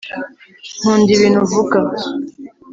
[0.79, 1.77] nkunda ibintu uvuga